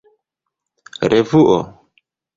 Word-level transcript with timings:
revuo 1.11 1.59